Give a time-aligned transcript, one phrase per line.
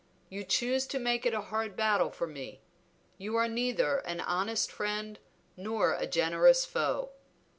[0.29, 2.63] You choose to make it a hard battle for me;
[3.19, 5.19] you are neither an honest friend
[5.55, 7.11] nor a generous foe.